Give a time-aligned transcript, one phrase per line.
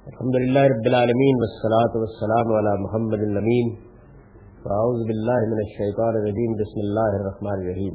[0.00, 3.74] الحمد لله رب العالمين والصلاة والسلام على محمد الأمين.
[4.62, 6.52] فأعوذ بالله من الشيطان الرجيم.
[6.52, 7.94] بسم الله الرحمن الرحيم.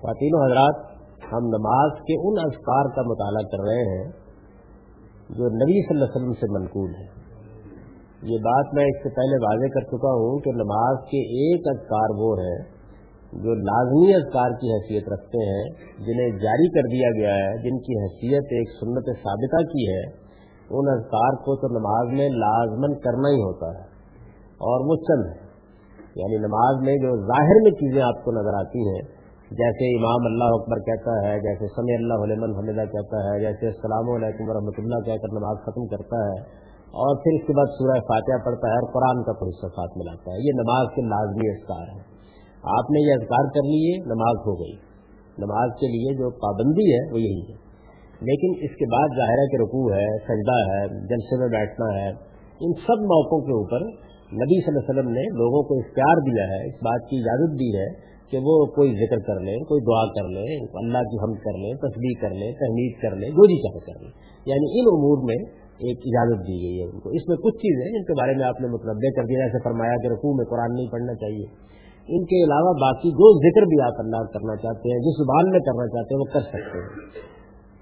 [0.00, 0.74] خواتین و حضرات،
[1.32, 4.12] ہم نماز کے ان اذکار کا مطالعہ کر رہے ہیں
[5.30, 7.06] جو نبی صلی اللہ علیہ وسلم سے منقول ہے
[8.22, 12.08] یہ بات میں اس سے پہلے واضح کر چکا ہوں کہ نماز کے ایک اذکار
[12.18, 12.58] وہ ہیں
[13.32, 15.64] جو لازمی اذکار کی حیثیت رکھتے ہیں،
[15.98, 20.25] جنہیں جاری کر دیا گیا ہے، جن کی حیثیت ایک سنت ثابتہ کی ہے۔
[20.70, 23.84] ان اذکار کو تو نماز میں لازمن کرنا ہی ہوتا ہے
[24.42, 25.46] اور وہ چند ہے۔
[26.16, 29.02] یعنی نماز میں جو ظاہر میں چیزیں آپ کو نظر آتی ہیں،
[29.50, 34.10] جیسے امام اللہ اکبر کہتا ہے، جیسے سمی اللہ علیہ حمدہ کہتا ہے، جیسے السلام
[34.10, 38.00] علیکم ورحمۃ اللہ کہہ کر نماز ختم کرتا ہے اور پھر اس کے بعد سورہ
[38.00, 41.96] فاتحہ پڑھتا ہے اور قرآن کا پھر ساتھ ملاتا ہے۔ یہ نماز کے لازمی اذکار
[41.98, 42.16] ہے
[42.62, 44.76] آپ نے یہ اذکار کر لیے، نماز ہو گئی۔
[45.38, 47.65] نماز کے لیے جو پابندی ہے وہ یہی ہے۔
[48.20, 52.08] لیکن اس کے بعد ظاہرہ کے رکوع ہے، سجدہ ہے، جلسے میں بیٹھنا ہے،
[52.60, 53.80] ان سب موقعوں کے اوپر
[54.32, 57.52] نبی صلی اللہ علیہ وسلم نے لوگوں کو اختیار دیا ہے، اس بات کی اجازت
[57.60, 61.38] دی ہے کہ وہ کوئی ذکر کر لیں، کوئی دعا کر لیں، اللہ کی حمد
[61.44, 64.10] کر لیں تصویر کر لیں، تحمید کر لیں، جو جی چاہے کر لیں۔
[64.46, 67.98] یعنی ان امور میں ایک اجازت دی گئی ہے ان کو۔ اس میں کچھ چیزیں
[67.98, 70.74] جن کے بارے میں آپ نے متنوع کر دیا جیسے فرمایا کہ رقو میں قرآن
[70.74, 71.46] نہیں پڑھنا چاہیے۔
[72.08, 75.60] ان کے علاوہ باقی جو ذکر بھی آپ اللہ کرنا چاہتے ہیں جس زبان میں
[75.60, 77.35] کرنا چاہتے ہیں، وہ کر سکتے ہیں۔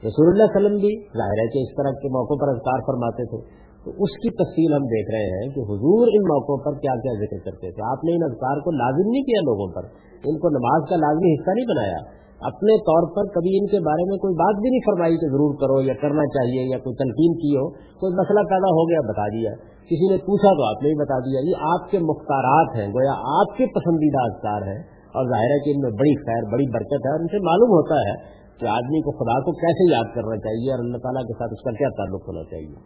[0.07, 3.65] رسول اللہ وسلم بھی ظاہر ہے کہ اس طرح کے موقعوں پر اذکار فرماتے تھے۔
[3.85, 7.13] تو اس کی تفصیل ہم دیکھ رہے ہیں کہ حضور ان موقعوں پر کیا کیا
[7.13, 9.83] ذکر کرتے تھے۔ آپ نے ان اذکار کو لازم نہیں کیا لوگوں پر۔
[10.25, 14.03] ان کو نماز کا لازمی حصہ نہیں بنایا۔ اپنے طور پر کبھی ان کے بارے
[14.11, 17.33] میں کوئی بات بھی نہیں فرمائی کہ ضرور کرو یا کرنا چاہیے یا کوئی تنقین
[17.35, 19.51] کی ہو۔ کوئی مسئلہ پیدا ہو گیا، بتا دیا۔
[19.89, 23.15] کسی نے پوچھا تو آپ نے ہی بتا دیا۔ یہ آپ کے مختارات ہیں، گویا
[23.41, 24.83] آپ کے پسندیدہ اذکار ہیں۔
[25.17, 27.69] اور ظاہر ہے کہ ان میں بڑی خیر، بڑی برکت ہے اور ان سے معلوم
[27.69, 31.35] ہوتا ہے کہ آدمی کو خدا کو کیسے یاد کرنا چاہیے اور اللہ تعالیٰ کے
[31.39, 32.79] ساتھ اس کا کیا تعلق ہونا چاہیے؟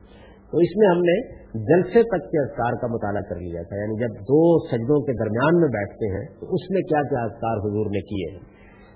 [0.53, 1.17] تو اس میں ہم نے
[1.71, 5.61] جلسے تک کے اذکار کا مطالعہ کر لیا تھا یعنی جب دو سجدوں کے درمیان
[5.61, 8.41] میں بیٹھتے ہیں تو اس میں کیا کیا اذکار حضور نے کیے ہیں؟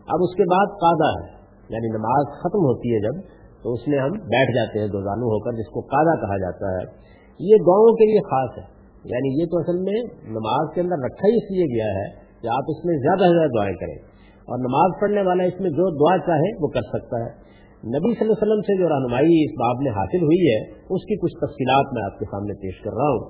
[0.08, 1.30] اب اس کے بعد قادہ ہے
[1.68, 3.20] یعنی نماز ختم ہوتی ہے جب،
[3.62, 6.36] تو اس میں ہم بیٹھ جاتے ہیں دو زانو ہو کر، جس کو قادہ کہا
[6.36, 7.02] جاتا ہے۔
[7.38, 11.28] یہ دعاؤں کے لیے خاص ہے یعنی یہ تو اصل میں نماز کے اندر رکھا
[11.28, 12.08] ہی اس لیے گیا ہے
[12.42, 14.11] کہ آپ اس میں زیادہ سے زیادہ دعائیں کریں۔
[14.48, 17.30] اور نماز پڑھنے والا اس میں جو دعا چاہے وہ کر سکتا ہے۔
[17.82, 20.58] نبی صلی اللہ علیہ وسلم سے جو رہنمائی اس باب میں حاصل ہوئی ہے،
[20.96, 23.22] اس کی کچھ تفصیلات میں آپ کے سامنے پیش کر رہا ہوں۔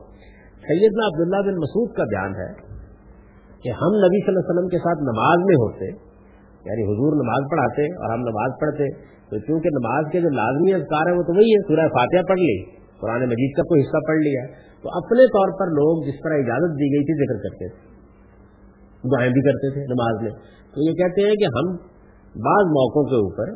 [0.67, 2.49] سیدنا عبداللہ بن مسعود کا بیان ہے
[3.63, 5.89] کہ ہم نبی صلی اللہ علیہ وسلم کے ساتھ نماز میں ہوتے
[6.71, 8.89] یعنی حضور نماز پڑھاتے اور ہم نماز پڑھتے،
[9.31, 12.41] تو چونکہ نماز کے جو لازمی اذکار ہے وہ تو وہی ہے سورہ فاتحہ پڑھ
[12.41, 12.65] لی،
[13.01, 14.47] قرآن مجید کا کوئی حصہ پڑھ لیا۔
[14.83, 17.93] تو اپنے طور پر لوگ جس طرح اجازت دی گئی تھی ذکر کرتے تھے،
[19.15, 21.67] دعائیں بھی کرتے تھے نماز میں۔ تو یہ کہتے ہیں کہ ہم
[22.37, 23.49] بعض موقعوں کے اوپر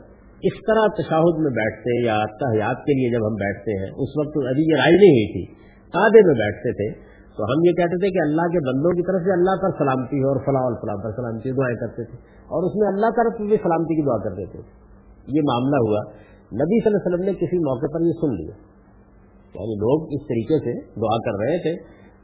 [0.43, 4.11] اس طرح تشاہد میں بیٹھتے ہیں یا تحیات کے لیے جب ہم بیٹھتے ہیں، اس
[4.19, 5.55] وقت ابھی یہ رائے نہیں ہوئی تھی
[5.93, 9.21] تادے میں بیٹھتے تھے۔ تو ہم یہ کہتے تھے کہ اللہ کے بندوں کی طرف
[9.25, 12.77] سے اللہ پر سلامتی ہو اور فلاح الفلاح پر سلامتی دعائیں کرتے تھے۔ اور اس
[12.77, 14.61] میں اللہ طرف بھی سلامتی کی دعا کرتے تھے۔
[15.29, 16.01] یہ معاملہ ہوا۔
[16.53, 18.55] نبی صلی اللہ علیہ وسلم نے کسی موقع پر یہ سن لیا۔
[19.55, 21.75] یعنی لوگ اس طریقے سے دعا کر رہے تھے،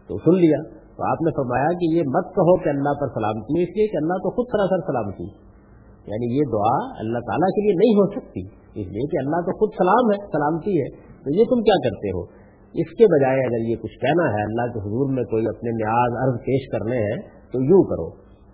[0.08, 3.62] تو سن لیا۔ تو آپ نے فرمایا کہ یہ مت کہو کہ اللہ پر سلامتی
[3.62, 5.52] اس لیے کہ اللہ تو خود سراسر سلامتی
[6.06, 8.40] یعنی یہ دعا اللہ تعالیٰ کے لیے نہیں ہو سکتی،
[8.80, 12.08] اس لیے کہ اللہ تو خود سلام ہے سلامتی ہے۔ تو یہ تم کیا کرتے
[12.08, 12.22] ہو؟
[12.74, 16.12] اس کے بجائے اگر یہ کچھ کہنا ہے، اللہ کے حضور میں کوئی اپنے نیاز
[16.22, 17.22] عرض پیش کرنے ہیں،
[17.52, 18.10] تو یوں کرو۔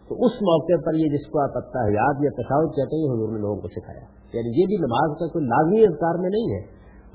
[0.08, 3.28] تو اس موقع پر یہ جس کو آپ اتحاد یا تصاوت کہتے ہیں، یہ حضور
[3.28, 6.62] نے لوگوں کو سکھایا۔ یعنی یہ بھی نماز کا کوئی لازمی اذکار میں نہیں ہے،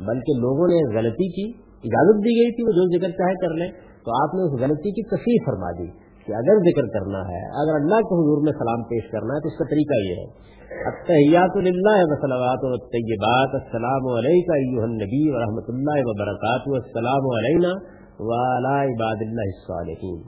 [0.06, 3.93] بلکہ لوگوں نے غلطی کی، اجازت دی گئی تھی وہ جو ذکر چاہے کر لیں۔
[4.06, 5.88] تو آپ نے اس غلطی کی تصویر فرما دی
[6.26, 9.48] کہ اگر ذکر کرنا ہے، اگر اللہ کے حضور میں سلام پیش کرنا ہے تو
[9.48, 10.54] اس کا طریقہ یہ ہے۔
[10.88, 14.48] اتحیات اللہ وسلمات و طیبات السلام علیہ
[14.86, 17.74] نبی و رحمۃ اللہ وبرکاتہ السلام علیہ
[18.20, 20.22] ولا عباد اللہ الصالحین۔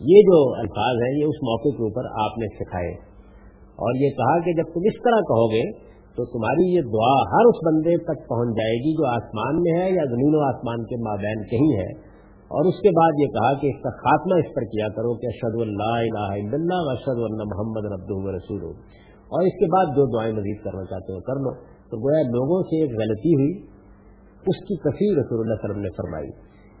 [0.00, 2.92] یہ جو الفاظ ہیں، یہ اس موقع کے اوپر آپ نے سکھائے۔
[3.84, 7.44] اور یہ کہا کہ جب تم اس طرح کہو گے، تو تمہاری یہ دعا ہر
[7.44, 10.96] اس بندے تک پہنچ جائے گی جو آسمان میں ہے یا زمین و آسمان کے
[10.96, 12.13] مابین کہیں ہے۔
[12.44, 15.26] اور اس کے بعد یہ کہا کہ اس کا خاتمہ اس پر کیا کرو کہ
[15.26, 18.64] اشد اللہ الہ الا اللہ اشد اللہ محمد ربد رسول
[19.24, 21.50] اور اس کے بعد جو دعائیں مزید کرنا چاہتے ہو، کر لو۔
[21.90, 23.52] تو گویا لوگوں سے ایک غلطی ہوئی،
[24.46, 26.28] اس کی کثیر رسول اللہ وسلم نے فرمائی۔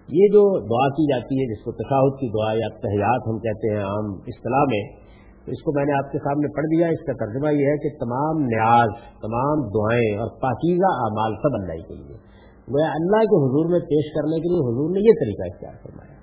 [0.08, 3.76] یہ جو دعا کی جاتی ہے، جس کو تشاہد کی دعا یا تحیات ہم کہتے
[3.76, 5.04] ہیں عام اصطلاح میں،
[5.44, 7.76] تو اس کو میں نے آپ کے سامنے پڑھ دیا۔ اس کا ترجمہ یہ ہے
[7.76, 8.88] کہ تمام نیاز،
[9.20, 12.33] تمام دعائیں اور پاکیزہ اعمال سب اللہ کے لیے۔
[12.68, 16.14] وہ اللہ کے حضور میں پیش کرنے کے لیے حضور نے یہ طریقہ اختیار فرمایا۔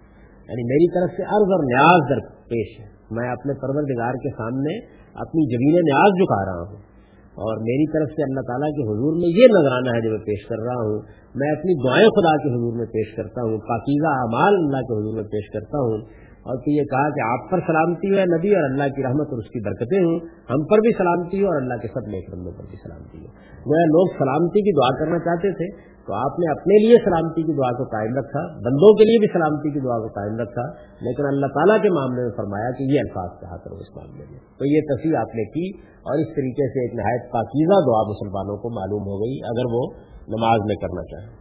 [0.50, 4.74] یعنی میری طرف سے عرض اور نیاز در پیش ہے۔ میں اپنے پروردگار کے سامنے
[5.14, 6.92] اپنی زمین نیاز جھکا رہا ہوں۔
[7.32, 10.48] اور میری طرف سے اللہ تعالیٰ کے حضور میں یہ نظرانہ ہے جو میں پیش
[10.48, 10.98] کر رہا ہوں۔
[11.36, 15.16] میں اپنی دعائیں خدا کے حضور میں پیش کرتا ہوں۔ پاکیزہ اعمال اللہ کے حضور
[15.16, 15.98] میں پیش کرتا ہوں۔
[16.42, 19.38] اور تو یہ کہا کہ آپ پر سلامتی ہے نبی اور اللہ کی رحمت اور
[19.38, 22.52] اس کی برکتیں ہوں۔ ہم پر بھی سلامتی ہو اور اللہ کے سب نیک بندوں
[22.52, 23.30] پر بھی سلامتی ہو۔
[23.66, 27.54] وہ لوگ سلامتی کی دعا کرنا چاہتے تھے۔ تو آپ نے اپنے لیے سلامتی کی
[27.58, 30.64] دعا کو قائم رکھا، بندوں کے لیے بھی سلامتی کی دعا کو قائم رکھا،
[31.02, 34.42] لیکن اللہ تعالیٰ کے معاملے میں فرمایا کہ یہ الفاظ کہا کرو اس معاملے میں۔
[34.60, 35.64] تو یہ تصویر آپ نے کی
[36.04, 39.84] اور اس طریقے سے ایک نہایت پاکیزہ دعا مسلمانوں کو معلوم ہو گئی اگر وہ
[40.28, 41.32] نماز میں کرنا چاہیں۔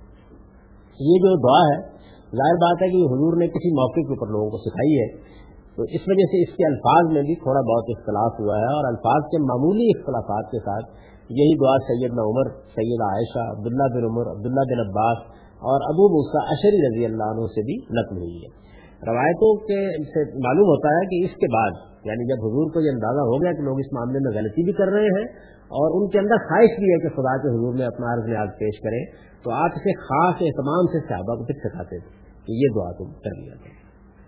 [1.01, 1.77] یہ جو دعا ہے،
[2.37, 5.11] ظاہر بات ہے کہ حضور نے کسی موقع کے اوپر لوگوں کو سکھائی ہے،
[5.77, 8.89] تو اس وجہ سے اس کے الفاظ میں بھی تھوڑا بہت اختلاف ہوا ہے اور
[8.95, 10.97] الفاظ کے معمولی اختلافات کے ساتھ
[11.31, 15.21] یہی دعا سیدنا عمر سید عائشہ، عبداللہ بن عمر، عبداللہ بن عباس
[15.71, 18.51] اور ابو موسا اشری رضی اللہ عنہ سے بھی نقل ہوئی ہے۔
[19.09, 19.79] روایتوں کے
[20.15, 23.37] سے معلوم ہوتا ہے کہ اس کے بعد یعنی جب حضور کو یہ اندازہ ہو
[23.43, 25.25] گیا کہ لوگ اس معاملے میں غلطی بھی کر رہے ہیں
[25.79, 28.49] اور ان کے اندر خواہش بھی ہے کہ خدا کے حضور میں اپنا عرض نیاز
[28.59, 29.03] پیش کریں،
[29.45, 32.11] تو آپ اسے خاص اہتمام سے صحابہ کو پھر سکھاتے تھے
[32.47, 33.55] کہ یہ دعا تم کر لیا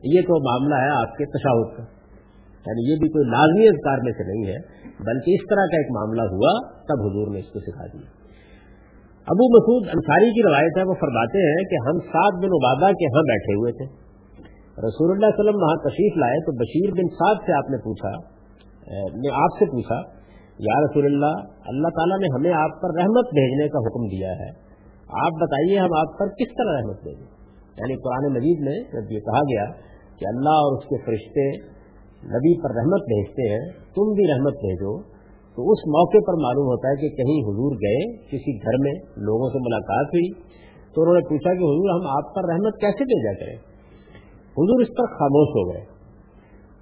[0.03, 2.02] یہ تو معاملہ ہے آپ کے تشاوت کا۔
[2.67, 5.91] یعنی یہ بھی کوئی لازمی اذکار میں سے نہیں ہے، بلکہ اس طرح کا ایک
[5.91, 8.23] معاملہ ہوا، تب حضور نے اس کو سکھا دیا۔
[9.27, 13.05] ابو مسعود انصاری کی روایت ہے، وہ فرماتے ہیں کہ ہم سات بن عبادہ کے
[13.05, 13.85] ہاں بیٹھے ہوئے تھے۔
[14.89, 18.43] رسول اللہ علیہ وسلم وہاں تشریف لائے، تو بشیر بن سعد سے آپ نے پوچھا
[18.93, 20.23] نے آپ سے پوچھا،
[20.59, 21.35] یا رسول اللہ
[21.67, 24.51] اللہ تعالیٰ نے ہمیں آپ پر رحمت بھیجنے کا حکم دیا ہے۔
[25.27, 27.27] آپ بتائیے ہم آپ پر کس طرح رحمت بھیجیں۔
[27.79, 29.65] یعنی قرآن مجید میں جب یہ کہا گیا
[30.19, 31.73] کہ اللہ اور اس کے فرشتے
[32.25, 35.03] نبی پر رحمت بھیجتے ہیں، تم بھی رحمت بھیجو۔
[35.57, 39.51] تو اس موقع پر معلوم ہوتا ہے کہ کہیں حضور گئے، کسی گھر میں لوگوں
[39.51, 40.33] سے ملاقات ہوئی۔
[40.95, 43.57] تو انہوں نے پوچھا کہ حضور، ہم آپ پر رحمت کیسے بھیجا کریں؟
[44.35, 45.85] حضور اس پر خاموش ہو گئے۔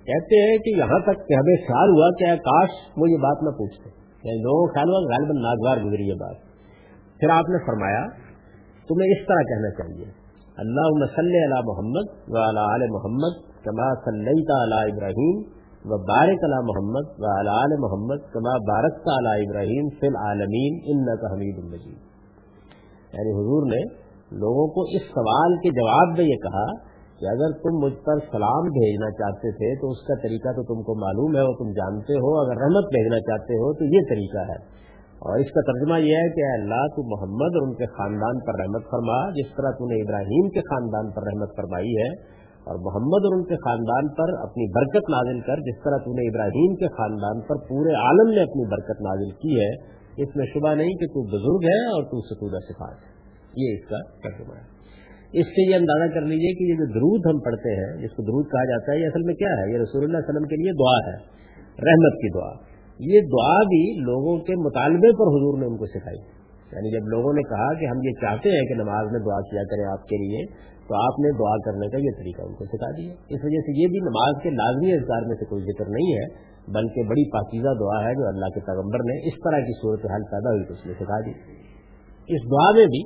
[0.05, 3.51] کہتے ہیں کہ یہاں تک کہ ہمیں خیال ہوا کہ کاش وہ یہ بات نہ
[3.51, 3.91] پوچھتے۔
[4.25, 6.37] یعنی لوگوں کو خیال ہوا غالباً ناگوار گزری یہ بات۔
[7.21, 8.07] پھر آپ نے فرمایا،
[8.89, 10.05] تمہیں اس طرح کہنا چاہیے
[10.57, 12.37] اللہ صلی علی محمد و
[12.75, 15.41] علی محمد کما صلیت علی ابراہیم
[15.85, 21.65] و بارک علی محمد و علی محمد کما بارک علی ابراہیم فی العالمین انکا حمید
[21.65, 21.99] المجید
[23.15, 23.83] یعنی حضور نے
[24.39, 26.67] لوگوں کو اس سوال کے جواب میں یہ کہا
[27.21, 30.83] کہ اگر تم مجھ پر سلام بھیجنا چاہتے تھے تو اس کا طریقہ تو تم
[30.83, 34.45] کو معلوم ہے وہ تم جانتے ہو، اگر رحمت بھیجنا چاہتے ہو تو یہ طریقہ
[34.51, 34.57] ہے۔
[35.25, 38.59] اور اس کا ترجمہ یہ ہے کہ اللہ تو محمد اور ان کے خاندان پر
[38.61, 42.40] رحمت فرما، جس طرح تو نے ابراہیم کے خاندان پر رحمت فرمائی ہے
[42.71, 46.29] اور محمد اور ان کے خاندان پر اپنی برکت نازل کر، جس طرح تو نے
[46.29, 50.75] ابراہیم کے خاندان پر پورے عالم نے اپنی برکت نازل کی ہے، اس میں شبہ
[50.75, 53.11] نہیں کہ تو بزرگ ہے اور تو ستودہ صفات ہے۔
[53.57, 54.81] یہ اس کا ترجمہ ہے۔
[55.33, 58.23] اس سے یہ اندازہ کر لیجیے کہ یہ جو درود ہم پڑھتے ہیں، جس کو
[58.23, 60.57] درود کہا جاتا ہے، یہ اصل میں کیا ہے؟ یہ رسول اللہ علیہ وسلم کے
[60.57, 61.17] لیے دعا ہے،
[61.67, 62.53] رحمت کی دعا۔
[62.99, 66.19] یہ دعا بھی لوگوں کے مطالبے پر حضور نے ان کو سکھائی۔
[66.73, 69.63] یعنی جب لوگوں نے کہا کہ ہم یہ چاہتے ہیں کہ نماز میں دعا کیا
[69.63, 72.91] کریں آپ کے لیے تو آپ نے دعا کرنے کا یہ طریقہ ان کو سکھا
[72.95, 76.13] دیا۔ اس وجہ سے یہ بھی نماز کے لازمی اظہار میں سے کوئی ذکر نہیں
[76.15, 76.25] ہے،
[76.77, 80.25] بلکہ بڑی پاکیزہ دعا ہے جو اللہ کے پیغمبر نے اس طرح کی صورت حال
[80.31, 81.35] پیدا ہوئی تو اس نے سکھا دی۔
[82.29, 83.03] اس دعا میں بھی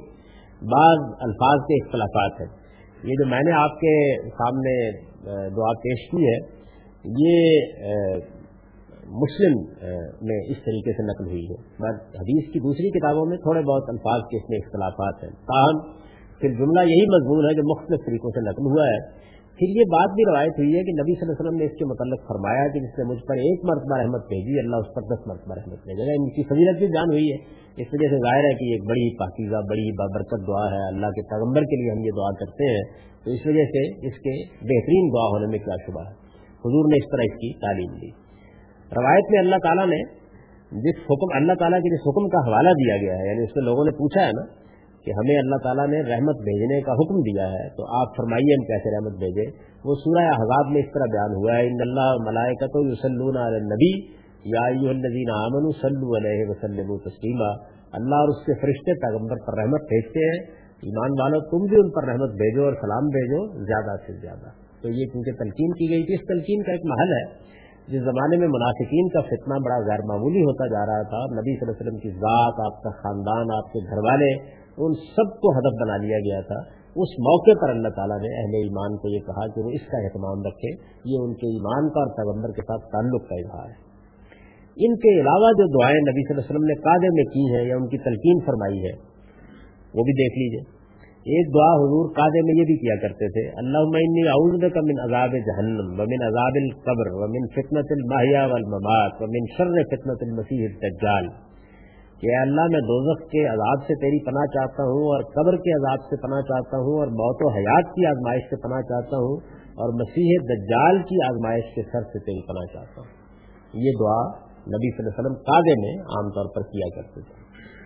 [0.73, 2.49] بعض الفاظ کے اختلافات ہیں۔
[3.11, 3.93] یہ جو میں نے آپ کے
[4.39, 4.75] سامنے
[5.57, 6.37] دعا پیش کی ہے،
[7.23, 7.37] یہ
[9.17, 9.57] مسلم
[10.29, 11.59] میں اس طریقے سے نقل ہوئی ہے۔
[12.21, 15.83] حدیث کی دوسری کتابوں میں تھوڑے بہت الفاظ کے اس میں اختلافات ہیں۔ تاہم
[16.45, 19.25] پھر جملہ یہی مضمون ہے جو مختلف طریقوں سے نقل ہوا ہے۔
[19.59, 21.77] پھر یہ بات بھی روایت ہوئی ہے کہ نبی صلی اللہ علیہ وسلم نے اس
[21.79, 25.03] کے متعلق فرمایا کہ جس نے مجھ پر ایک مرتبہ رحمت بھیجی، اللہ اس پر
[25.03, 27.37] دس مرتبہ رحمت بھیجے۔ گا ان کی فضیلت بھی جان ہوئی ہے،
[27.83, 31.23] اس وجہ سے ظاہر ہے کہ ایک بڑی پاکیزہ، بڑی بابرکت دعا ہے۔ اللہ کے
[31.23, 32.85] پیغمبر کے لیے ہم یہ دعا کرتے ہیں۔
[33.25, 36.15] تو اس وجہ سے اس کے بہترین دعا ہونے میں کیا شبہ ہے؟
[36.65, 38.11] حضور نے اس طرح اس کی تعلیم دی۔
[39.01, 40.01] روایت میں اللہ تعالیٰ نے
[40.73, 43.65] جس حکم، اللہ تعالیٰ کے جس حکم کا حوالہ دیا گیا ہے یعنی اس میں
[43.65, 44.64] لوگوں نے پوچھا ہے نا
[45.05, 48.65] کہ ہمیں اللہ تعالیٰ نے رحمت بھیجنے کا حکم دیا ہے، تو آپ فرمائیے ہم
[48.65, 49.51] کیسے رحمت بھیجیں؟
[49.85, 54.25] وہ سورہ حضاب میں اس طرح بیان ہوا ہے، ان اللہ ملائکت یسلون علی النبی
[54.45, 57.51] یا الذین آمنوا صلو علیہ وسلم تسلیما۔
[57.93, 61.91] اللہ اور اس کے فرشتے پیغمبر پر رحمت بھیجتے ہیں۔ ایمان والو، تم بھی ان
[61.91, 64.49] پر رحمت بھیجو اور سلام بھیجو، زیادہ سے زیادہ۔
[64.83, 67.54] تو یہ کیونکہ تلقین کی گئی تھی، اس تلقین کا ایک محل ہے۔
[67.89, 71.65] جس زمانے میں منافقین کا فتنہ بڑا غیر معمولی ہوتا جا رہا تھا، نبی صلی
[71.65, 74.31] اللہ علیہ وسلم کی ذات، آپ کا خاندان، آپ کے گھر والے
[74.79, 78.55] ان سب کو ہدف بنا لیا گیا تھا۔ اس موقع پر اللہ تعالیٰ نے اہل
[78.55, 80.71] ایمان کو یہ کہا کہ وہ اس کا اہتمام رکھے
[81.05, 83.79] یہ ان کے ایمان کا اور پیغمبر کے ساتھ تعلق کا اظہار ہے۔
[84.77, 87.65] ان کے علاوہ جو دعائیں نبی صلی اللہ علیہ وسلم نے قادے میں کی ہیں
[87.69, 88.95] یا ان کی تلقین فرمائی ہے،
[89.95, 90.84] وہ بھی دیکھ لیجیے۔
[91.33, 93.95] ایک دعا حضور قادے میں یہ بھی کیا کرتے تھے اللہ
[94.33, 100.19] اعوذ کا من عذاب جہنم ومن عذاب القبر ومن فتنة الماہیا والممات ومن شر فتنة
[100.29, 101.29] المسیح الدجال۔
[102.21, 106.05] کہ اللہ میں دوزخ کے عذاب سے تیری پناہ چاہتا ہوں اور قبر کے عذاب
[106.11, 109.37] سے پناہ چاہتا ہوں اور موت و حیات کی آزمائش سے پناہ چاہتا ہوں
[109.77, 113.11] اور مسیح دجال کی آزمائش کے سر سے تیری پناہ چاہتا ہوں۔
[113.75, 114.21] یہ دعا
[114.69, 117.44] نبی صلی اللہ علیہ وسلم قادے میں عام طور پر کیا کرتے تھے۔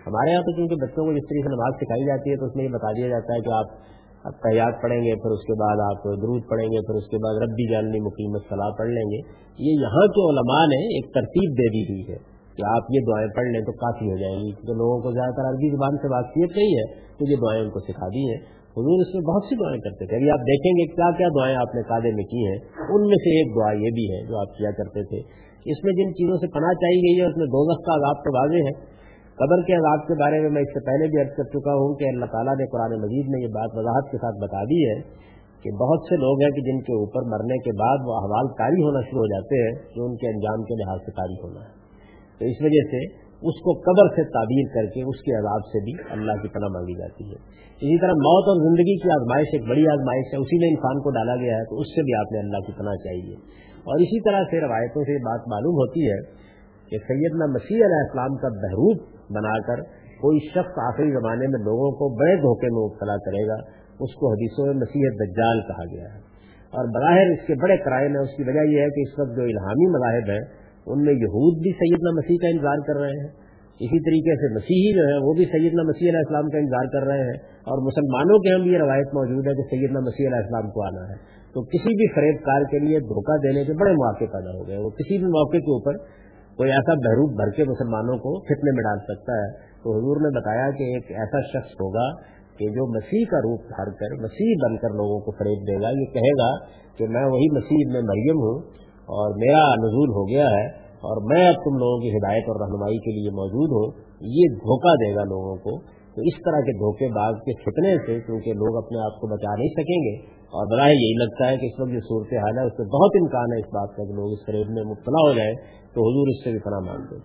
[0.09, 2.55] ہمارے یہاں تو کیونکہ بچوں کو جس طریقے سے نماز سکھائی جاتی ہے تو اس
[2.57, 3.69] میں یہ بتا دیا جاتا ہے کہ آپ
[4.43, 7.35] تیار پڑھیں گے، پھر اس کے بعد آپ درود پڑھیں گے، پھر اس کے بعد
[7.43, 9.19] ربی جاننی مقیمت صلاح پڑھ لیں گے۔
[9.59, 12.19] یہ یہاں کے علماء نے ایک ترتیب دے دی ہوئی ہے
[12.57, 15.33] کہ آپ یہ دعائیں پڑھ لیں تو کافی ہو جائیں گی۔ کیونکہ لوگوں کو زیادہ
[15.37, 16.85] تر عربی زبان سے بات نہیں ہے
[17.19, 18.41] تو یہ دعائیں ان کو سکھا دی ہیں۔
[18.77, 21.57] حضور اس میں بہت سی دعائیں کرتے تھے۔ ابھی آپ دیکھیں گے کیا کیا دعائیں
[21.57, 24.41] آپ نے قادے میں کی ہیں۔ ان میں سے ایک دعا یہ بھی ہے جو
[24.41, 25.21] آپ کیا کرتے تھے۔
[25.71, 28.31] اس میں جن چیزوں سے پناہ چاہی گئی ہے اس میں دو کا عذاب تو
[28.39, 28.98] واضح ہے۔
[29.41, 31.95] قبر کے عذاب کے بارے میں میں اس سے پہلے بھی عرض کر چکا ہوں
[31.95, 34.99] کہ اللہ تعالیٰ نے قرآن مجید میں یہ بات وضاحت کے ساتھ بتا دی ہے
[35.63, 38.83] کہ بہت سے لوگ ہیں کہ جن کے اوپر مرنے کے بعد وہ احوال کاری
[38.83, 41.73] ہونا شروع ہو جاتے ہیں جو ان کے انجام کے لحاظ سے کاری ہونا ہے۔
[42.39, 45.85] تو اس وجہ سے اس کو قبر سے تعبیر کر کے اس کے عذاب سے
[45.85, 47.39] بھی اللہ کی پناہ مانگی جاتی ہے۔
[47.79, 51.11] اسی طرح موت اور زندگی کی آزمائش ایک بڑی آزمائش ہے، اسی میں انسان کو
[51.11, 53.35] ڈالا گیا ہے، تو اس سے بھی آپ نے اللہ کی پناہ چاہیے۔
[53.79, 56.19] اور اسی طرح سے روایتوں سے یہ بات معلوم ہوتی ہے
[56.91, 59.83] کہ سیدنا مسیح علیہ السلام کا بحروب بنا کر
[60.23, 63.55] کوئی شخص آخری زمانے میں لوگوں کو بڑے دھوکے میں مبتلا کرے گا،
[64.01, 66.29] اس کو حدیثوں میں مسیح دجال کہا گیا ہے۔
[66.69, 69.37] اور بظاہر اس کے بڑے کرائے میں اس کی وجہ یہ ہے کہ اس وقت
[69.37, 70.41] جو الہامی مذاہب ہیں،
[70.87, 73.29] ان میں یہود بھی سیدنا مسیح کا انتظار کر رہے ہیں۔
[73.81, 77.07] اسی طریقے سے مسیحی جو ہے، وہ بھی سیدنا مسیح علیہ السلام کا انتظار کر
[77.07, 80.71] رہے ہیں۔ اور مسلمانوں کے ہم یہ روایت موجود ہے کہ سیدنا مسیح علیہ السلام
[80.71, 84.25] کو آنا ہے۔ تو کسی بھی فریب کار کے لیے دھوکہ دینے کے بڑے مواقع
[84.25, 85.93] پیدا ہو گئے۔ وہ کسی بھی موقع کے اوپر
[86.59, 89.51] کوئی ایسا بحروب بھر کے مسلمانوں کو فتنے میں ڈال سکتا ہے،
[89.83, 92.07] تو حضور نے بتایا کہ ایک ایسا شخص ہوگا
[92.57, 95.91] کہ جو مسیح کا روپ دھار کر، مسیح بن کر لوگوں کو فریب دے گا،
[95.91, 96.49] یہ کہے گا
[96.97, 98.59] کہ میں وہی مسیح میں مریم ہوں
[99.19, 100.65] اور میرا نزول ہو گیا ہے
[101.09, 104.95] اور میں اب تم لوگوں کی ہدایت اور رہنمائی کے لیے موجود ہوں، یہ دھوکہ
[104.97, 105.77] دے گا لوگوں کو۔
[106.15, 109.55] تو اس طرح کے دھوکے باز کے فتنے سے، کیونکہ لوگ اپنے آپ کو بچا
[109.55, 112.63] نہیں سکیں گے اور بڑا یہی لگتا ہے کہ اس وقت جو صورت حال ہے،
[112.67, 115.33] اس میں بہت امکان ہے اس بات کا کہ لوگ اس فریب میں مبتلا ہو
[115.33, 115.51] جائے
[115.95, 117.19] تو حضور اس سے بھی فنا مانتے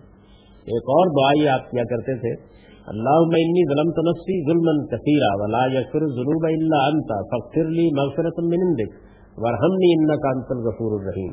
[0.66, 2.34] ایک اور دعا یہ آپ کیا کرتے تھے
[2.86, 8.68] اللہ انی ظلم تنفسی ظلم کثیرہ ولا یقر ظلم اللہ انتا فخر لی مغفرت من
[8.68, 8.94] عندک
[9.38, 11.32] ورحمنی ان کا انت الغفور الرحیم۔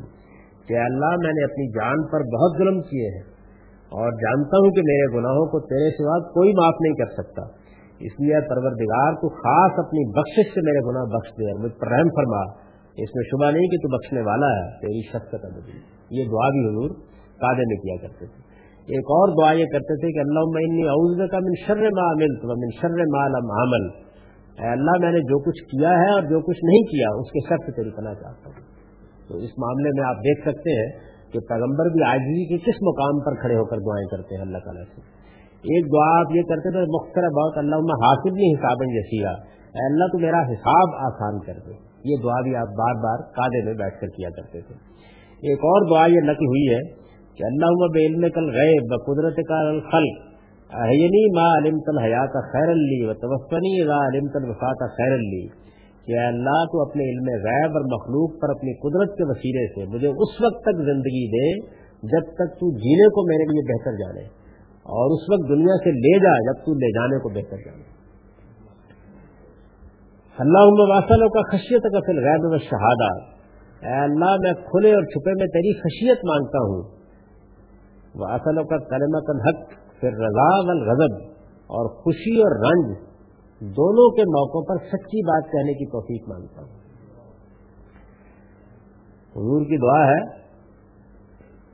[0.68, 3.22] کہ اللہ، میں نے اپنی جان پر بہت ظلم کیے ہیں
[3.92, 7.61] اور جانتا ہوں کہ میرے گناہوں کو تیرے سوا کوئی معاف نہیں کر سکتا۔
[8.02, 11.90] اس لیے پروردگار تو خاص اپنی بخشش سے میرے گناہ بخش دے اور مجھ پر
[11.90, 12.42] رحم فرما۔
[12.96, 15.34] اس میں شبہ نہیں کہ تو بخشنے والا ہے، تیری شخص
[16.10, 16.96] یہ دعا بھی حضور
[17.38, 18.42] قادے میں کیا کرتے تھے۔
[18.88, 22.56] ایک اور دعا یہ کرتے تھے کہ اللہ عمنی کا من شر ما عملت و
[22.56, 23.86] من شر ما لم عمل
[24.52, 27.40] اے اللہ، میں نے جو کچھ کیا ہے اور جو کچھ نہیں کیا، اس کے
[27.40, 28.60] شخص تیری پناہ چاہتا ہوں۔
[29.28, 30.90] تو اس معاملے میں آپ دیکھ سکتے ہیں
[31.32, 34.58] کہ پیغمبر بھی آجزی کے کس مقام پر کھڑے ہو کر دعائیں کرتے ہیں اللہ
[34.58, 35.21] تعالیٰ سے۔
[35.62, 39.32] ایک دعا آپ یہ کرتے تھے مختر بہت اللہ حاصل نہیں حساب یسیرا۔
[39.76, 41.72] اے اللہ تو میرا حساب آسان کر دے۔
[42.04, 44.74] یہ دعا بھی آپ بار بار قادے میں بیٹھ کر کیا کرتے تھے۔
[45.42, 46.80] ایک اور دعا یہ لکی ہوئی ہے
[47.36, 50.32] کہ اللہ بے علم کل گئے قدرت کا الخل
[50.72, 55.46] یعنی ما علم تل حیات خیر اللی و توفنی علم تل وفات خیر اللی
[56.06, 60.08] کہ اللہ تو اپنے علم غیب اور مخلوق پر اپنی قدرت کے وسیلے سے مجھے
[60.08, 61.60] اس وقت تک زندگی دے
[62.02, 64.41] جب تک تو جینے کو میرے لیے بہتر جانے۔
[64.82, 67.82] اور اس وقت دنیا سے لے جا، جب تو لے جانے کو بہتر جانے۔
[70.38, 73.32] اللہ واسلوں کا خشیت کا فل غیب و شہادہ
[73.86, 76.82] اے اللہ، میں کھلے اور چھپے میں تیری خشیت مانگتا ہوں۔
[78.14, 79.68] واسلوں کا کلمت الحق
[80.00, 81.22] پھر رضا والغضب
[81.62, 82.96] اور خوشی اور رنج
[83.60, 86.82] دونوں کے موقعوں پر سچی بات کہنے کی توفیق مانگتا ہوں۔
[89.36, 90.41] حضور کی دعا ہے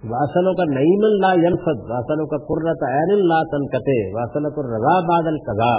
[0.04, 5.38] واسلوں کا نعیم اللہ ینفد واسلوں کا قرت عین اللہ تنقتے واسلوں کو رضا بادل
[5.46, 5.72] قضا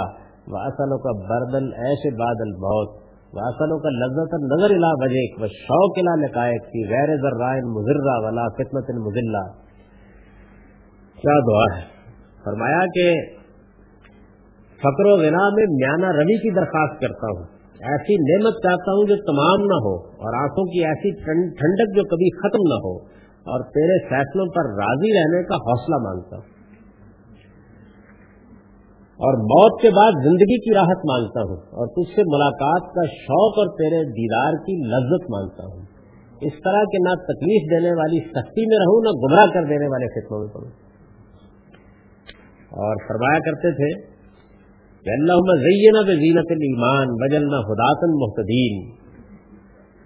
[0.48, 2.98] واسلوں کا بردل ایش بادل بہت
[3.34, 8.48] واسلوں کا لذت نظر الا وجیک و شوق الا نقائق کی غیر ذرائن مضرہ ولا
[8.48, 9.42] خدمت مزلہ
[11.22, 11.82] کیا دعا ہے؟
[12.44, 13.36] فرمایا کہ
[14.78, 17.44] فقر و غنا میں میانہ روی کی درخواست کرتا ہوں۔
[17.80, 21.10] ایسی نعمت چاہتا ہوں جو تمام نہ ہو اور آنکھوں کی ایسی
[21.54, 26.36] ٹھنڈک جو کبھی ختم نہ ہو۔ اور تیرے فیصلوں پر راضی رہنے کا حوصلہ مانگتا
[26.36, 26.60] ہوں۔
[29.20, 33.58] اور موت کے بعد زندگی کی راحت مانگتا ہوں۔ اور تجھ سے ملاقات کا شوق
[33.58, 35.82] اور تیرے دیدار کی لذت مانگتا ہوں۔
[36.40, 40.06] اس طرح کہ نہ تکلیف دینے والی سختی میں رہوں، نہ گمراہ کر دینے والے
[40.06, 40.70] فکروں میں پڑھوں
[42.70, 44.10] اور فرمایا کرتے تھے
[45.04, 48.99] کہ اللہ زینہ زینت المان بجلنا خداطن محتدین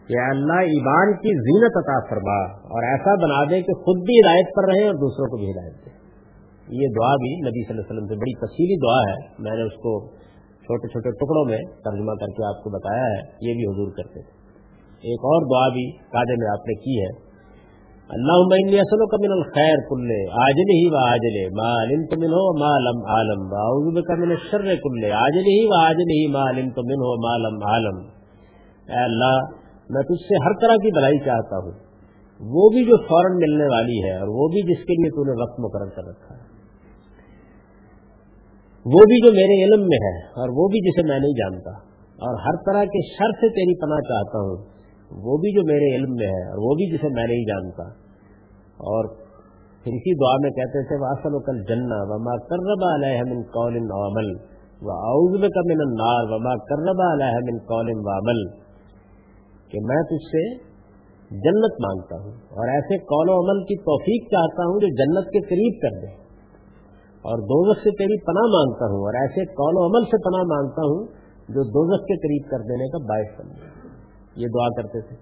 [0.08, 2.38] کہ اللہ ایمان کی زینت عطا فرما
[2.72, 5.86] اور ایسا بنا دے کہ خود بھی ہدایت پر رہے اور دوسروں کو بھی ہدایت
[5.86, 5.90] دے۔
[6.80, 9.62] یہ دعا بھی نبی صلی اللہ علیہ وسلم سے بڑی تفصیلی دعا ہے۔ میں نے
[9.62, 10.06] اس کو
[10.64, 14.22] چھوٹے چھوٹے ٹکڑوں میں ترجمہ کر کے آپ کو بتایا ہے۔ یہ بھی حضور کرتے
[14.22, 14.32] تھے۔
[15.02, 17.34] ایک اور دعا بھی قاعدے میں آپ نے کی ہے۔
[18.10, 18.32] اللہ
[18.80, 20.08] اصل کا من الخیر کل
[20.44, 25.04] آجل ہی و آجل ما علمت منه ما لم عالم واعوذ بك من الشر کل
[25.20, 28.02] آجل ہی و آجل ہی ما علمت منه ما لم عالم
[28.88, 31.72] اے اللہ میں تجھ سے ہر طرح کی بلائی چاہتا ہوں۔
[32.40, 35.42] وہ بھی جو فوراً ملنے والی ہے اور وہ بھی جس کے لیے تو نے
[35.42, 36.54] وقت مقرر کر رکھا ہے۔
[38.84, 41.70] وہ بھی جو میرے علم میں ہے اور وہ بھی جسے میں نہیں جانتا۔
[42.14, 44.74] اور ہر طرح کے شر سے تیری پناہ چاہتا ہوں۔
[45.10, 48.04] وہ بھی جو میرے علم میں ہے اور وہ بھی جسے میں نہیں جانتا۔
[48.74, 49.04] اور
[49.82, 53.76] پھر اسی دعا میں کہتے تھے واسل و کل جنا وما کربا علیہ من قول
[53.76, 54.34] و عمل
[54.82, 58.63] و اعوذ کا من النار وما کربا علیہ من قول و عمل
[59.74, 60.44] کہ میں تجھ سے
[61.30, 65.42] جنت مانگتا ہوں اور ایسے قول و عمل کی توفیق چاہتا ہوں جو جنت کے
[65.48, 66.12] قریب کر دے
[67.24, 70.88] اور دوزخ سے تیری پناہ مانگتا ہوں اور ایسے قول و عمل سے پناہ مانگتا
[70.88, 71.04] ہوں
[71.48, 73.54] جو دوزخ کے قریب کر دینے کا باعث بن
[74.36, 75.16] یہ دعا کرتے تھے۔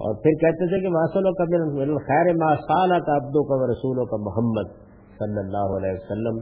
[0.00, 4.04] اور پھر کہتے تھے کہ واسل و قبل خیر ما سالہ کا ابدو کا رسولوں
[4.04, 4.74] کا محمد
[5.20, 6.38] صلی اللہ علیہ وسلم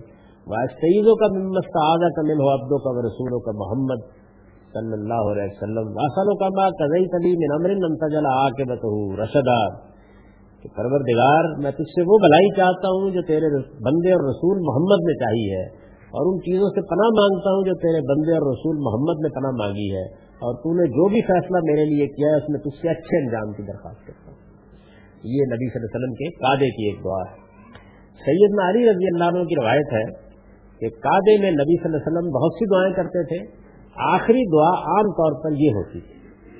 [0.46, 1.86] واسطیزوں کا ممت کا
[2.22, 4.04] مل ہو ابدو کا رسولوں کا محمد
[4.76, 8.94] صلی اللہ علیہ وسلم واسل و کما کزئی تبھی من امر انتجلا آ کے بتو
[9.24, 9.60] رشدا۔
[10.62, 13.50] کہ پروردگار، میں تجھ سے وہ بھلائی چاہتا ہوں جو تیرے
[13.86, 15.64] بندے اور رسول محمد میں چاہی ہے،
[16.14, 19.54] اور ان چیزوں سے پناہ مانگتا ہوں جو تیرے بندے اور رسول محمد نے پناہ
[19.56, 20.04] مانگی ہے،
[20.40, 23.20] اور تو نے جو بھی فیصلہ میرے لیے کیا ہے، اس میں تجھ سے اچھے
[23.20, 24.38] انجام کی درخواست کرتا ہوں۔
[25.34, 27.44] یہ نبی صلی اللہ علیہ وسلم کے قادے کی ایک دعا ہے۔
[28.20, 30.04] سیدنا علی رضی اللہ عنہ کی روایت ہے
[30.80, 33.40] کہ قادے میں نبی صلی اللہ علیہ وسلم بہت سی دعائیں کرتے تھے۔
[33.98, 36.16] آخری دعا عام طور پر یہ ہوتی ہے۔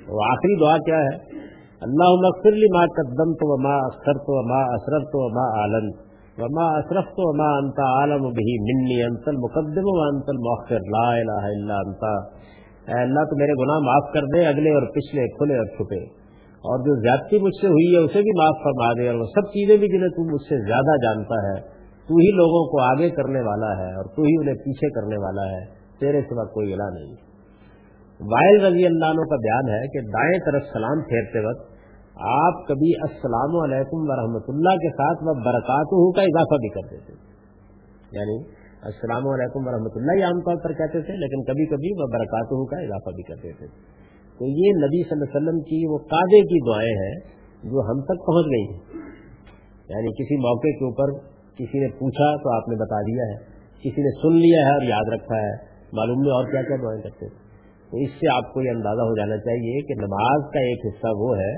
[0.07, 1.37] وہ آخری دعا کیا ہے؟
[1.81, 5.89] اللہ مغفر لی ما قدم تو وما اختر تو وما اسرف تو وما عالم
[6.37, 11.45] وما اسرف تو وما انتا عالم بھی منی انتل مقدم و انتل مؤخر لا الہ
[11.45, 12.37] الا انتا
[12.87, 16.03] اے اللہ، تو میرے گناہ معاف کر دے، اگلے اور پچھلے کھلے اور چھپے۔
[16.57, 19.47] اور جو زیادتی مجھ سے ہوئی ہے، اسے بھی معاف فرما دے۔ اور وہ سب
[19.47, 21.61] چیزیں بھی جنہیں تو مجھ سے زیادہ جانتا ہے،
[22.07, 25.51] تو ہی لوگوں کو آگے کرنے والا ہے اور تو ہی انہیں پیچھے کرنے والا
[25.51, 27.26] ہے۔ تیرے سوا کوئی علا نہیں۔
[28.21, 31.65] وائل رضی اللہ عنہ کا بیان ہے کہ دائیں طرف سلام پھیرتے وقت
[32.15, 37.13] آپ کبھی السلام علیکم ورحمۃ اللہ کے ساتھ وہ برکات کا اضافہ بھی کرتے تھے۔
[38.11, 38.43] یعنی
[38.81, 42.69] السلام علیکم ورحمۃ اللہ یہ عام طور پر کہتے تھے، لیکن کبھی کبھی وہ برکات
[42.69, 43.67] کا اضافہ بھی کرتے تھے۔
[44.39, 47.15] تو یہ نبی صلی اللہ علیہ وسلم کی وہ قاعدے کی دعائیں ہیں
[47.63, 49.07] جو ہم تک پہنچ گئی ہیں۔
[49.89, 51.11] یعنی کسی موقع کے اوپر
[51.55, 53.35] کسی نے پوچھا تو آپ نے بتا دیا ہے،
[53.79, 55.51] کسی نے سن لیا ہے اور یاد رکھا ہے،
[55.93, 57.46] معلوم نہیں اور کیا کیا دعائیں کرتے تھے۔
[57.91, 61.11] تو اس سے آپ کو یہ اندازہ ہو جانا چاہیے کہ نماز کا ایک حصہ
[61.17, 61.53] وہ ہے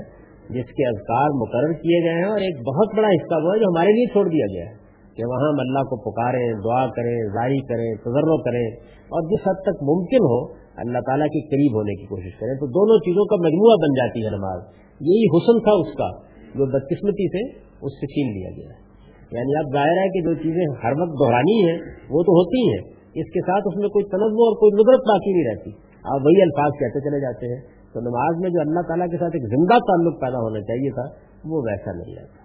[0.54, 3.64] جس کے اذکار مقرر کیے گئے ہیں اور ایک بہت بڑا حصہ وہ ہے جو
[3.64, 4.74] ہمارے لیے چھوڑ دیا گیا ہے
[5.16, 8.66] کہ وہاں ہم اللہ کو پکاریں، دعا کریں ظاہر کریں، تجربہ کریں
[9.14, 12.66] اور جس حد تک ممکن ہو اللہ تعالیٰ کے قریب ہونے کی کوشش کریں۔ تو
[12.66, 14.60] دونوں چیزوں کا مجموعہ بن جاتی ہے نماز۔
[15.00, 16.08] یہی حسن تھا اس کا
[16.58, 18.90] جو بدقسمتی سے اس سے چھین لیا گیا ہے۔
[19.32, 21.78] یعنی اب ظاہر ہے کہ جو چیزیں ہر وقت دہرانی ہیں،
[22.10, 25.32] وہ تو ہوتی ہیں۔ اس کے ساتھ اس میں کوئی تنوع اور کوئی ندرت باقی
[25.32, 27.60] نہیں رہتی۔ آپ وہی الفاظ کہتے چلے جاتے ہیں۔
[27.92, 31.02] تو نماز میں جو اللہ تعالیٰ کے ساتھ ایک زندہ تعلق پیدا ہونا چاہیے تھا،
[31.44, 32.40] وہ ویسا نہیں رہتا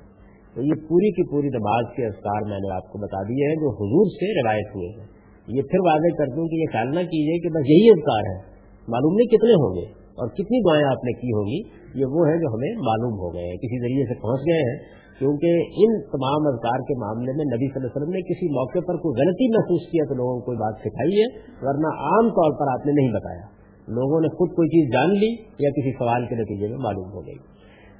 [0.55, 3.55] تو یہ پوری کی پوری نماز کے اسکار میں نے آپ کو بتا دیے ہیں،
[3.55, 5.07] جو حضور سے روایت ہوئے ہیں۔
[5.47, 8.55] یہ پھر واضح کر دوں کہ یہ خیال نہ کیجیے کہ بس یہی اذکار ہے۔
[8.87, 11.59] معلوم نہیں کتنے ہوں گے۔ اور کتنی دعائیں آپ نے کی ہوگی،
[12.01, 14.77] یہ وہ ہے جو ہمیں معلوم ہو گئے ہیں، کسی ذریعے سے پہنچ گئے ہیں۔
[15.19, 15.47] کیونکہ
[15.83, 18.95] ان تمام اذکار کے معاملے میں نبی صلی اللہ علیہ وسلم نے کسی موقع پر
[18.95, 21.27] کوئی غلطی محسوس کیا تو لوگوں کو کوئی بات سکھائی ہے،
[21.61, 23.45] ورنہ عام طور پر آپ نے نہیں بتایا۔
[23.87, 27.25] لوگوں نے خود کوئی چیز جان لی یا کسی سوال کے نتیجے میں معلوم ہو
[27.25, 27.37] گئی۔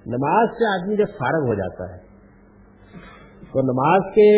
[0.06, 1.98] نماز سے آدمی جب فارغ ہو جاتا ہے،
[3.54, 4.30] تو نماز کے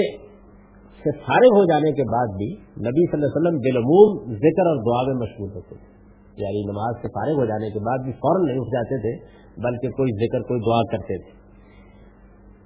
[1.04, 2.50] سے فارغ ہو جانے کے بعد بھی
[2.82, 5.96] نبی صلی اللہ علیہ وسلم بالعموم ذکر اور دعا میں مشغول ہوتے تھے
[6.38, 9.13] یعنی نماز سے فارغ ہو جانے کے بعد بھی فوراً نہیں اٹھ جاتے تھے،
[9.62, 11.47] بلکہ کوئی ذکر، کوئی دعا کرتے تھے۔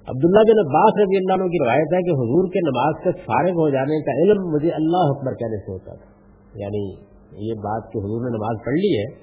[0.02, 3.50] عبداللہ بن عباس رضی اللہ عنہ کی روایت ہے کہ حضور کے نماز سے فارغ
[3.50, 6.10] ہو جانے کا علم مجھے اللہ اکبر کہنے سے ہوتا تھا۔
[6.54, 6.92] یعنی
[7.48, 9.14] یہ بات کہ حضور نے نماز پڑھ لی ہے،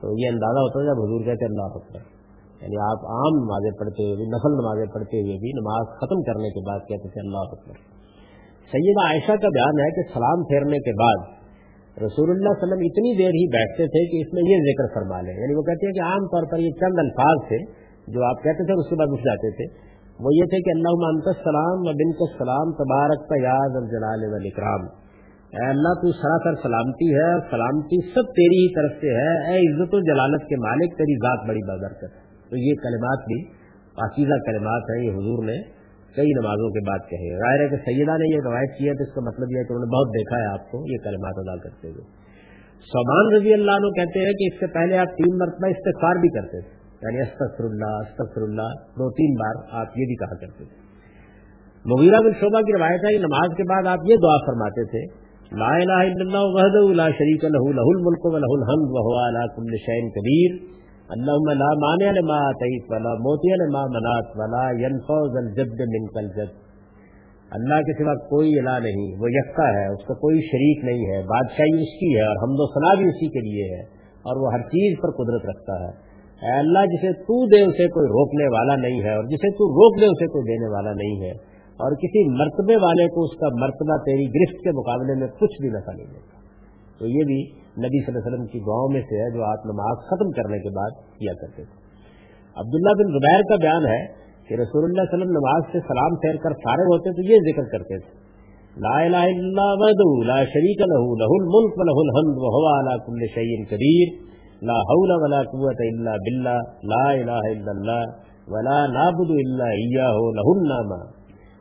[0.00, 2.00] تو یہ اندازہ ہوتا ہے جب حضور کہتے اللہ اکبر۔
[2.62, 6.48] یعنی آپ عام نمازیں پڑھتے ہوئے بھی، نفل نمازیں پڑھتے ہوئے بھی نماز ختم کرنے
[6.48, 7.74] کے بعد کہتے تھے اللہ اکبر۔
[8.72, 11.39] سیدہ عائشہ کا بیان ہے کہ سلام پھیرنے کے بعد
[11.96, 15.20] رسول اللہ علیہ وسلم اتنی دیر ہی بیٹھتے تھے کہ اس میں یہ ذکر فرما
[15.20, 17.58] لیں یعنی وہ کہتے ہیں کہ عام طور پر یہ چند الفاظ تھے
[18.14, 19.66] جو آپ کہتے تھے اس کے بعد اٹھ جاتے تھے۔
[20.20, 24.24] وہ یہ تھے کہ اللہ انت السلام و بن کا سلام تبارک کا یاد الجلال
[24.32, 24.86] والاکرام
[25.50, 29.60] اے اللہ تو سراسر سلامتی ہے اور سلامتی سب تیری ہی طرف سے ہے۔ اے
[29.60, 32.18] عزت و جلالت کے مالک، تیری ذات بڑی بابرکت
[32.50, 33.38] تو یہ کلمات بھی
[33.96, 35.56] پاکیزہ کلمات ہیں یہ حضور نے۔
[36.16, 39.14] کئی نمازوں کے بعد کہے ظاہر ہے کہ سیدہ نے یہ روایت کیا تو اس
[39.14, 41.56] کا مطلب یہ ہے کہ انہوں نے بہت دیکھا ہے آپ کو یہ کلمات ادا
[41.56, 42.04] کرتے ہوئے۔
[42.80, 46.28] سومان رضی اللہ عنہ کہتے ہیں کہ اس سے پہلے آپ تین مرتبہ استغفار بھی
[46.28, 50.64] کرتے تھے۔ یعنی استغفر اللہ استغفر اللہ دو تین بار آپ یہ بھی کہا کرتے
[50.64, 50.90] تھے۔
[51.84, 55.30] مغیرہ بن شعبہ کی روایت ہے کہ نماز کے بعد آپ یہ دعا فرماتے تھے،
[55.58, 59.76] لا الہ الا اللہ وحدہ لا شریک له له الملک وله الحمد وهو على كل
[59.76, 60.79] شيء قدیر۔
[61.10, 66.50] اللهم لا مانع لما اتيت ولا موتی لما منعت ولا ينفع ذا الجد منك الجد۔
[67.50, 71.22] اللہ کے سوا کوئی الہ نہیں، وہ یکتا ہے، اس کا کوئی شریک نہیں ہے۔
[71.22, 74.52] بادشاہی اس کی ہے اور حمد و ثنا بھی اسی کے لیے ہے اور وہ
[74.52, 76.10] ہر چیز پر قدرت رکھتا ہے۔
[76.46, 80.00] اے اللہ، جسے تو دے اسے کوئی روکنے والا نہیں ہے اور جسے تو روک
[80.00, 83.96] دے اسے کوئی دینے والا نہیں ہے۔ اور کسی مرتبے والے کو اس کا مرتبہ
[83.96, 86.38] تیری گرفت کے مقابلے میں کچھ بھی نفع نہیں دیتا
[86.98, 89.66] تو یہ بھی نبی صلی اللہ علیہ وسلم کی گاؤں میں سے ہے جو آپ
[89.66, 91.76] نماز ختم کرنے کے بعد کیا کرتے تھے۔
[92.56, 94.00] عبداللہ بن زبیر کا بیان ہے
[94.48, 97.32] کہ رسول اللہ صلی اللہ علیہ وسلم نماز سے سلام پھیر کر فارغ ہوتے تو
[97.32, 98.20] یہ ذکر کرتے تھے۔
[98.76, 103.64] لا الہ الا اللہ لا شریک له له الملک وله الحمد وهو على كل شيء
[103.70, 104.12] قدیر۔
[104.62, 108.02] لا حول ولا قوت الا بالله لا الہ الا اللہ
[108.54, 111.00] ولا نعبد الا اياه له النعمه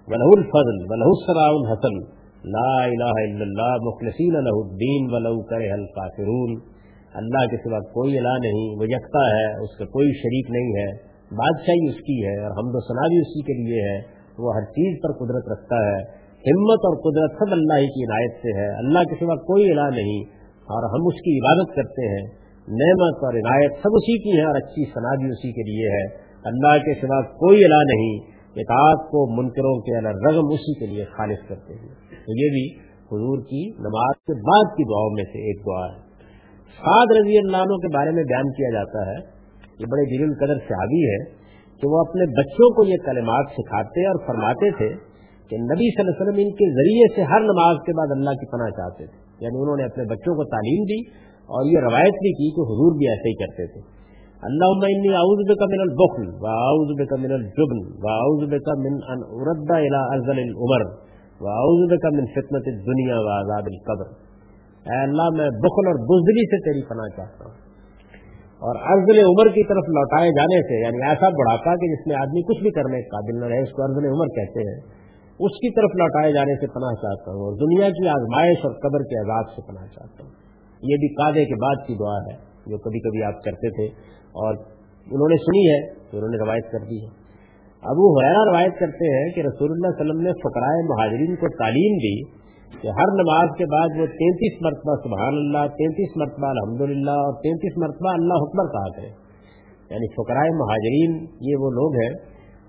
[0.08, 6.60] وله الفضل وله السراء الحسن۔ لا الہ الا اللہ، مخلصین له الدین ولو کرہ القافرون
[7.14, 11.10] اللہ کے سوا کوئی الہ نہیں، وہ یکتا ہے، اس کا کوئی شریک نہیں ہے۔
[11.36, 14.02] بادشاہی اس کی ہے اور حمد و ثنا بھی اسی کے لیے ہے۔
[14.38, 18.60] وہ ہر چیز پر قدرت رکھتا ہے۔ ہمت اور قدرت سب اللہ کی عنایت سے
[18.60, 22.28] ہے۔ اللہ کے سوا کوئی الہ نہیں اور ہم اس کی عبادت کرتے ہیں۔
[22.68, 26.06] نعمت اور عنایت سب اسی کی ہے اور اچھی ثنا بھی اسی کے لیے ہے۔
[26.46, 28.20] اللہ کے سوا کوئی الہ نہیں۔
[28.56, 31.99] اطاعت کو منکروں کے رغم اسی کے لیے خالص کرتے ہیں۔
[32.30, 35.98] تو یہ بھی حضور کی نماز کے بعد کی دعاؤں میں سے ایک دعا ہے۔
[36.80, 39.20] سعد رضی اللہ عنہ کے بارے میں بیان کیا جاتا ہے،
[39.80, 41.40] یہ بڑے دل القدر صحابی ہے
[41.80, 44.90] کہ وہ اپنے بچوں کو یہ کلمات سکھاتے اور فرماتے تھے
[45.50, 48.30] کہ نبی صلی اللہ علیہ وسلم ان کے ذریعے سے ہر نماز کے بعد اللہ
[48.30, 51.00] کی پناہ چاہتے تھے۔ یعنی انہوں نے اپنے بچوں کو تعلیم دی
[51.50, 53.82] اور یہ روایت بھی کی کہ حضور بھی ایسے ہی کرتے تھے۔
[54.44, 59.72] اللہ انی اعوذ بک من البخل واعوذ بک من الجبن واعوذ بک من ان ارد
[59.72, 61.09] الى ارذل العمر۔
[61.44, 64.06] کا من فتنت دنیا و آزاد القبر۔
[64.92, 67.70] اے اللہ، میں بخل اور بزدلی سے تیری پناہ چاہتا ہوں۔
[68.60, 72.42] اور ارزل عمر کی طرف لوٹائے جانے سے یعنی ایسا بڑھاپا کہ جس میں آدمی
[72.42, 75.00] کچھ بھی کرنے قابل نہ رہے، اس کو ارزل عمر کہتے ہیں۔
[75.40, 79.00] اس کی طرف لوٹائے جانے سے پناہ چاہتا ہوں اور دنیا کی آزمائش اور قبر
[79.00, 80.32] کے عذاب سے پناہ چاہتا ہوں۔
[80.82, 83.86] یہ بھی قادے کے بعد کی دعا ہے، جو کبھی کبھی آپ کرتے تھے۔
[84.20, 84.54] اور
[85.06, 87.29] انہوں نے سنی ہے، تو انہوں نے روایت کر دی ہے۔
[87.84, 91.94] ابو حیرا روایت کرتے ہیں کہ رسول اللہ علیہ وسلم نے فقرائے مہاجرین کو تعلیم
[91.98, 92.40] دی
[92.82, 97.34] کہ ہر نماز کے بعد وہ تینتیس مرتبہ سبحان اللہ، تینتیس مرتبہ الحمد للہ اور
[97.34, 99.08] تینتیس مرتبہ اللہ حکمر کہا کرے۔
[99.90, 102.14] یعنی فقرائے مہاجرین یہ وہ لوگ ہیں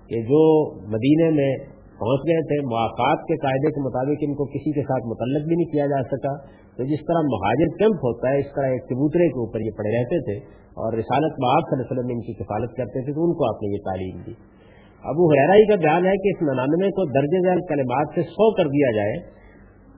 [0.09, 0.41] کہ جو
[0.87, 1.51] مدینے میں
[1.99, 5.55] پہنچ گئے تھے مواقعات کے قاعدے کے مطابق ان کو کسی کے ساتھ متعلق بھی
[5.55, 9.27] نہیں کیا جا سکا۔ تو جس طرح مہاجر کیمپ ہوتا ہے، اس طرح ایک کبوترے
[9.27, 12.33] کے اوپر یہ پڑے رہتے تھے اور رسالت معاف صلی اللہ علیہ وسلم ان کی
[12.33, 14.60] کفالت کرتے تھے، تو ان کو آپ نے یہ تعلیم دی۔
[15.03, 18.63] ابو حرائی کا بیان ہے کہ اس ننانوے کو درج ذیل کلمات سے سو کر
[18.63, 19.13] دیا جائے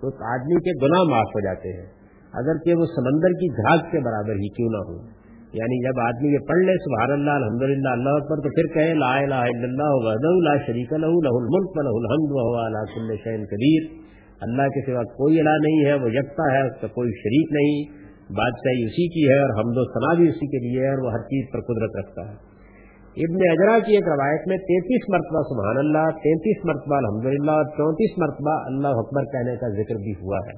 [0.01, 1.85] تو آدمی کے گناہ معاف ہو جاتے ہیں۔
[2.33, 6.33] اگر کہ وہ سمندر کی گھاس کے برابر ہی کیوں نہ ہو۔ یعنی جب آدمی
[6.33, 9.63] یہ پڑھ لے سبحان اللہ الحمد للہ اللہ پر تو پھر کہے، لا الہ الا
[9.63, 14.03] اللہ وحدہ، لا شریک لہ لہ الملک و الحمد وهو على كل شيء قدیر۔
[14.41, 18.03] اللہ کے سوا کوئی الہ نہیں ہے، وہ یکتا ہے، اس کا کوئی شریک نہیں۔
[18.23, 21.11] بادشاہی اسی کی ہے اور حمد و ثنا بھی اسی کے لیے ہے اور وہ
[21.11, 22.52] ہر چیز پر قدرت رکھتا ہے۔
[23.17, 27.63] ابن اجرا کی ایک روایت میں تینتیس مرتبہ سبحان اللہ، تینتیس مرتبہ الحمد للہ اور
[27.63, 30.55] چونتیس مرتبہ اللہ اکبر کہنے کا ذکر بھی ہوا ہے۔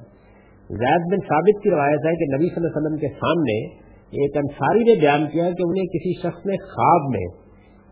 [0.69, 3.57] زید بن ثابت کی روایت ہے کہ نبی صلی اللہ علیہ وسلم کے سامنے
[4.21, 7.25] ایک انصاری نے بیان کیا کہ انہیں کسی شخص نے خواب میں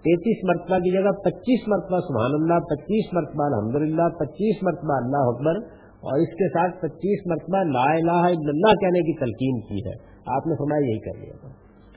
[0.05, 5.27] تینتیس مرتبہ کی جگہ پچیس مرتبہ سبحان اللہ، پچیس مرتبہ الحمد للہ پچیس مرتبہ اللہ
[5.27, 5.55] اکبر
[6.03, 9.97] اور اس کے ساتھ پچیس مرتبہ لا الہ الا اللہ کہنے کی تلقین کی ہے۔
[10.27, 11.49] آپ نے فرمایا یہی کر لیا۔ تھا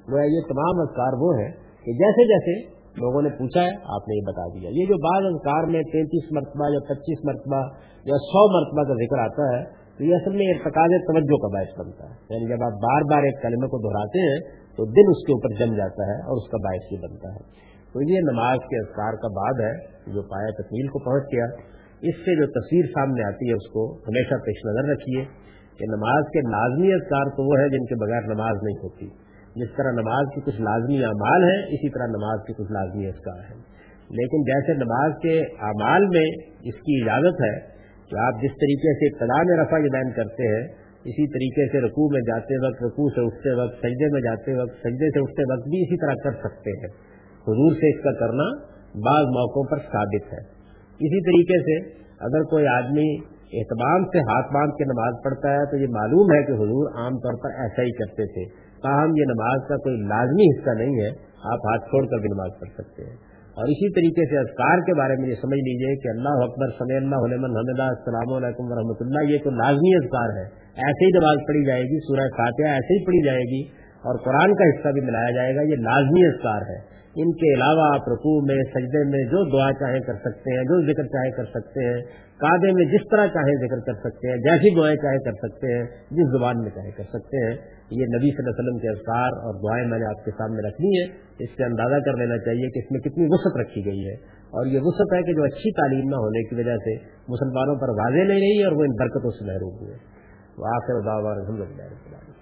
[0.09, 4.17] وہ یہ تمام اذکار وہ ہیں کہ جیسے جیسے لوگوں نے پوچھا ہے، آپ نے
[4.17, 7.61] یہ بتا دیا۔ یہ جو بعض اذکار میں تینتیس مرتبہ یا پچیس مرتبہ
[8.05, 9.65] یا سو مرتبہ کا ذکر آتا ہے،
[9.99, 13.23] تو یہ اصل میں ارتقاض توجہ کا باعث بنتا ہے۔ یعنی جب آپ بار بار
[13.23, 14.41] ایک کلمے کو دہراتے ہیں،
[14.77, 17.41] تو دن اس کے اوپر جم جاتا ہے اور اس کا باعث بھی بنتا ہے۔
[17.93, 19.73] تو یہ نماز کے اذکار کا بعد ہے،
[20.15, 21.45] جو پایا تکمیل کو پہنچ گیا۔
[22.03, 25.47] اس سے جو تصویر سامنے آتی ہے، اس کو ہمیشہ پیش نظر رکھیے۔
[25.79, 29.26] کہ نماز کے لازمی اذکار تو وہ ہے جن کے بغیر نماز نہیں ہوتی۔
[29.57, 33.39] جس طرح نماز کی کچھ لازمی اعمال ہیں، اسی طرح نماز کی کچھ لازمی اذکار
[33.39, 33.63] ہیں۔
[34.11, 36.29] لیکن جیسے نماز کے اعمال میں
[36.63, 37.77] اس کی اجازت ہے
[38.11, 40.69] کہ آپ جس طریقے سے ابتدا میں رفع بیان کرتے ہیں،
[41.05, 44.71] اسی طریقے سے رقو میں جاتے وقت رقو سے اٹھتے وقت، سجدے میں جاتے وقت،
[44.71, 46.89] سجدے سے اٹھتے وقت بھی اسی طرح کر سکتے ہیں۔
[47.49, 50.39] حضور سے اس کا کرنا بعض موقعوں پر ثابت ہے۔
[50.99, 55.77] اسی طریقے سے اگر کوئی آدمی اہتمام سے ہاتھ باندھ کے نماز پڑھتا ہے تو
[55.77, 59.69] یہ معلوم ہے کہ حضور عام طور پر ایسا ہی کرتے تھے۔ تاہم یہ نماز
[59.69, 61.09] کا کوئی لازمی حصہ نہیں ہے،
[61.53, 63.17] آپ ہاتھ چھوڑ کر بھی نماز پڑھ سکتے ہیں۔
[63.57, 66.97] اور اسی طریقے سے اذکار کے بارے میں یہ سمجھ لیجیے کہ اللہ اکبر صلی
[66.97, 70.45] اللہ علیہ حمدہ، السلام علیکم ورحمۃ اللہ، یہ تو لازمی اذکار ہے۔
[70.87, 73.63] ایسے ہی نماز پڑھی جائے گی، سورہ فاتحہ ایسے ہی پڑھی جائے گی
[73.97, 77.95] اور قرآن کا حصہ بھی ملایا جائے گا، یہ لازمی اذکار ہے۔ ان کے علاوہ
[77.95, 81.45] آپ رقو میں، سجدے میں جو دعا چاہیں کر سکتے ہیں، جو ذکر چاہے کر
[81.45, 82.01] سکتے ہیں،
[82.39, 85.85] کعبے میں جس طرح چاہیں ذکر کر سکتے ہیں، جیسی دعائیں چاہے کر سکتے ہیں،
[86.11, 87.55] جس زبان میں چاہے کر سکتے ہیں،
[87.91, 90.69] یہ نبی صلی اللہ علیہ وسلم کے اذکار اور دعائیں میں نے آپ کے سامنے
[90.69, 91.05] رکھنی ہے
[91.39, 94.15] اس سے اندازہ کر لینا چاہیے کہ اس میں کتنی وسعت رکھی گئی ہے۔
[94.47, 96.95] اور یہ وسعت ہے کہ جو اچھی تعلیم نہ ہونے کی وجہ سے
[97.29, 99.95] مسلمانوں پر واضح نہیں رہی اور وہ ان برکتوں سے محروم ہوئے۔
[100.59, 102.36] وہ آخر الحمد للہ